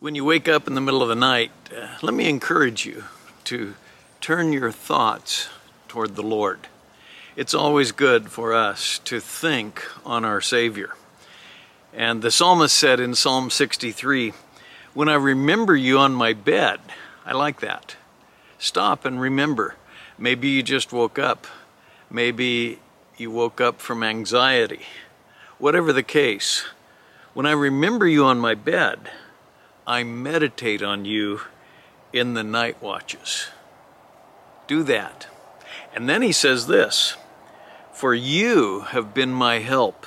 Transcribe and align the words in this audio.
When 0.00 0.14
you 0.14 0.24
wake 0.24 0.46
up 0.46 0.68
in 0.68 0.76
the 0.76 0.80
middle 0.80 1.02
of 1.02 1.08
the 1.08 1.16
night, 1.16 1.50
uh, 1.76 1.88
let 2.02 2.14
me 2.14 2.28
encourage 2.28 2.86
you 2.86 3.02
to 3.42 3.74
turn 4.20 4.52
your 4.52 4.70
thoughts 4.70 5.48
toward 5.88 6.14
the 6.14 6.22
Lord. 6.22 6.68
It's 7.34 7.52
always 7.52 7.90
good 7.90 8.30
for 8.30 8.54
us 8.54 9.00
to 9.00 9.18
think 9.18 9.82
on 10.06 10.24
our 10.24 10.40
Savior. 10.40 10.94
And 11.92 12.22
the 12.22 12.30
psalmist 12.30 12.76
said 12.76 13.00
in 13.00 13.16
Psalm 13.16 13.50
63 13.50 14.34
When 14.94 15.08
I 15.08 15.14
remember 15.14 15.74
you 15.74 15.98
on 15.98 16.12
my 16.14 16.32
bed, 16.32 16.78
I 17.26 17.32
like 17.32 17.58
that. 17.58 17.96
Stop 18.56 19.04
and 19.04 19.20
remember. 19.20 19.74
Maybe 20.16 20.46
you 20.46 20.62
just 20.62 20.92
woke 20.92 21.18
up. 21.18 21.48
Maybe 22.08 22.78
you 23.16 23.32
woke 23.32 23.60
up 23.60 23.80
from 23.80 24.04
anxiety. 24.04 24.86
Whatever 25.58 25.92
the 25.92 26.04
case, 26.04 26.64
when 27.34 27.46
I 27.46 27.50
remember 27.50 28.06
you 28.06 28.24
on 28.26 28.38
my 28.38 28.54
bed, 28.54 29.10
I 29.88 30.04
meditate 30.04 30.82
on 30.82 31.06
you 31.06 31.40
in 32.12 32.34
the 32.34 32.44
night 32.44 32.82
watches. 32.82 33.48
Do 34.66 34.82
that. 34.82 35.28
And 35.94 36.06
then 36.06 36.20
he 36.20 36.30
says 36.30 36.66
this 36.66 37.16
For 37.94 38.14
you 38.14 38.80
have 38.80 39.14
been 39.14 39.32
my 39.32 39.60
help, 39.60 40.06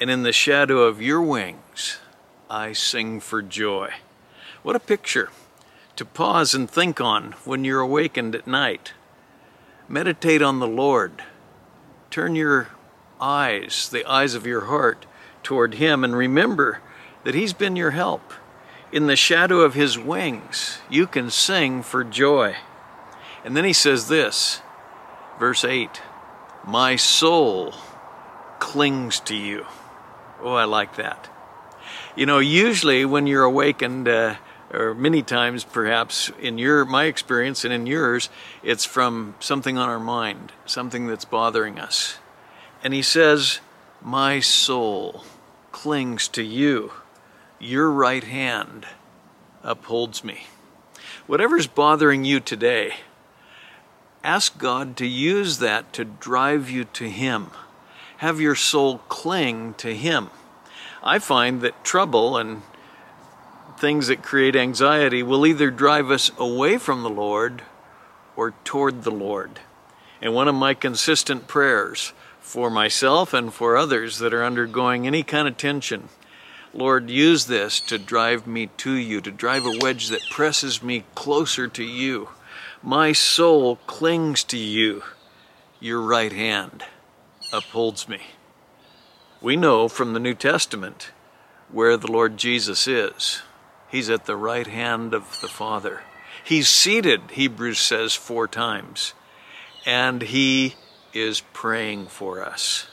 and 0.00 0.08
in 0.08 0.22
the 0.22 0.32
shadow 0.32 0.84
of 0.84 1.02
your 1.02 1.20
wings 1.20 1.98
I 2.48 2.72
sing 2.72 3.20
for 3.20 3.42
joy. 3.42 3.90
What 4.62 4.74
a 4.74 4.80
picture 4.80 5.28
to 5.96 6.06
pause 6.06 6.54
and 6.54 6.70
think 6.70 6.98
on 6.98 7.32
when 7.44 7.64
you're 7.64 7.80
awakened 7.80 8.34
at 8.34 8.46
night. 8.46 8.94
Meditate 9.86 10.40
on 10.40 10.60
the 10.60 10.66
Lord. 10.66 11.22
Turn 12.08 12.34
your 12.34 12.68
eyes, 13.20 13.90
the 13.90 14.06
eyes 14.06 14.34
of 14.34 14.46
your 14.46 14.62
heart, 14.62 15.04
toward 15.42 15.74
Him, 15.74 16.02
and 16.02 16.16
remember 16.16 16.80
that 17.24 17.34
He's 17.34 17.52
been 17.52 17.76
your 17.76 17.90
help 17.90 18.32
in 18.92 19.06
the 19.06 19.16
shadow 19.16 19.60
of 19.60 19.74
his 19.74 19.98
wings, 19.98 20.78
you 20.90 21.06
can 21.06 21.30
sing 21.30 21.82
for 21.82 22.04
joy. 22.04 22.56
And 23.44 23.56
then 23.56 23.64
he 23.64 23.72
says 23.72 24.08
this, 24.08 24.60
verse 25.38 25.64
8 25.64 26.00
My 26.66 26.96
soul 26.96 27.74
clings 28.58 29.18
to 29.20 29.34
you. 29.34 29.66
Oh, 30.42 30.54
I 30.54 30.64
like 30.64 30.96
that. 30.96 31.30
You 32.14 32.26
know, 32.26 32.38
usually 32.38 33.04
when 33.04 33.26
you're 33.26 33.44
awakened, 33.44 34.06
uh, 34.06 34.36
or 34.72 34.94
many 34.94 35.22
times 35.22 35.64
perhaps 35.64 36.30
in 36.40 36.58
your 36.58 36.84
my 36.84 37.04
experience 37.04 37.64
and 37.64 37.72
in 37.72 37.86
yours, 37.86 38.28
it's 38.62 38.84
from 38.84 39.34
something 39.40 39.78
on 39.78 39.88
our 39.88 40.00
mind, 40.00 40.52
something 40.66 41.06
that's 41.06 41.24
bothering 41.24 41.78
us. 41.78 42.18
And 42.84 42.92
he 42.92 43.02
says, 43.02 43.60
My 44.02 44.40
soul 44.40 45.24
clings 45.72 46.28
to 46.28 46.42
you 46.42 46.92
your 47.62 47.90
right 47.90 48.24
hand 48.24 48.86
upholds 49.62 50.24
me. 50.24 50.46
Whatever's 51.26 51.68
bothering 51.68 52.24
you 52.24 52.40
today, 52.40 52.94
ask 54.24 54.58
God 54.58 54.96
to 54.96 55.06
use 55.06 55.58
that 55.58 55.92
to 55.92 56.04
drive 56.04 56.68
you 56.68 56.84
to 56.84 57.08
Him. 57.08 57.50
Have 58.18 58.40
your 58.40 58.56
soul 58.56 58.98
cling 59.08 59.74
to 59.74 59.94
Him. 59.94 60.30
I 61.04 61.20
find 61.20 61.60
that 61.60 61.84
trouble 61.84 62.36
and 62.36 62.62
things 63.78 64.08
that 64.08 64.22
create 64.22 64.56
anxiety 64.56 65.22
will 65.22 65.46
either 65.46 65.70
drive 65.70 66.10
us 66.10 66.30
away 66.38 66.78
from 66.78 67.02
the 67.02 67.10
Lord 67.10 67.62
or 68.36 68.54
toward 68.64 69.04
the 69.04 69.10
Lord. 69.10 69.60
And 70.20 70.34
one 70.34 70.48
of 70.48 70.54
my 70.54 70.74
consistent 70.74 71.46
prayers 71.46 72.12
for 72.40 72.70
myself 72.70 73.32
and 73.32 73.52
for 73.54 73.76
others 73.76 74.18
that 74.18 74.34
are 74.34 74.44
undergoing 74.44 75.06
any 75.06 75.22
kind 75.22 75.46
of 75.46 75.56
tension 75.56 76.08
Lord, 76.74 77.10
use 77.10 77.46
this 77.46 77.80
to 77.80 77.98
drive 77.98 78.46
me 78.46 78.68
to 78.78 78.92
you, 78.92 79.20
to 79.20 79.30
drive 79.30 79.66
a 79.66 79.78
wedge 79.80 80.08
that 80.08 80.22
presses 80.30 80.82
me 80.82 81.04
closer 81.14 81.68
to 81.68 81.84
you. 81.84 82.30
My 82.82 83.12
soul 83.12 83.76
clings 83.86 84.42
to 84.44 84.56
you. 84.56 85.02
Your 85.80 86.00
right 86.00 86.32
hand 86.32 86.84
upholds 87.52 88.08
me. 88.08 88.20
We 89.42 89.56
know 89.56 89.88
from 89.88 90.14
the 90.14 90.20
New 90.20 90.34
Testament 90.34 91.10
where 91.70 91.96
the 91.96 92.10
Lord 92.10 92.38
Jesus 92.38 92.88
is. 92.88 93.42
He's 93.90 94.08
at 94.08 94.24
the 94.24 94.36
right 94.36 94.66
hand 94.66 95.12
of 95.12 95.40
the 95.42 95.48
Father. 95.48 96.02
He's 96.42 96.68
seated, 96.68 97.32
Hebrews 97.32 97.78
says 97.78 98.14
four 98.14 98.48
times, 98.48 99.12
and 99.84 100.22
He 100.22 100.76
is 101.12 101.42
praying 101.52 102.06
for 102.06 102.42
us. 102.42 102.86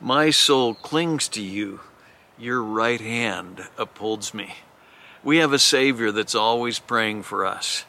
My 0.00 0.30
soul 0.30 0.74
clings 0.74 1.28
to 1.28 1.42
you 1.42 1.80
your 2.38 2.62
right 2.62 3.00
hand 3.00 3.66
upholds 3.78 4.34
me. 4.34 4.54
We 5.24 5.38
have 5.38 5.52
a 5.52 5.58
Savior 5.58 6.12
that's 6.12 6.34
always 6.34 6.78
praying 6.78 7.24
for 7.24 7.44
us. 7.44 7.84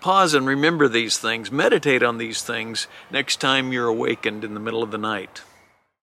Pause 0.00 0.34
and 0.34 0.46
remember 0.46 0.88
these 0.88 1.18
things. 1.18 1.52
Meditate 1.52 2.02
on 2.02 2.18
these 2.18 2.42
things 2.42 2.88
next 3.10 3.40
time 3.40 3.72
you're 3.72 3.86
awakened 3.86 4.42
in 4.42 4.54
the 4.54 4.60
middle 4.60 4.82
of 4.82 4.90
the 4.90 4.98
night. 4.98 5.42